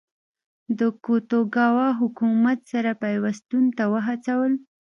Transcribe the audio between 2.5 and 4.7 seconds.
سره پیوستون ته وهڅول.